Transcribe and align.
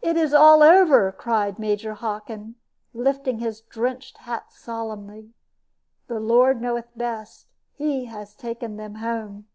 "It 0.00 0.16
is 0.16 0.32
all 0.32 0.62
over," 0.62 1.10
cried 1.10 1.58
Major 1.58 1.94
Hockin, 1.94 2.54
lifting 2.92 3.40
his 3.40 3.62
drenched 3.62 4.18
hat 4.18 4.52
solemnly. 4.52 5.34
"The 6.06 6.20
Lord 6.20 6.62
knoweth 6.62 6.96
best. 6.96 7.48
He 7.72 8.04
has 8.04 8.36
taken 8.36 8.76
them 8.76 8.94
home." 8.94 9.48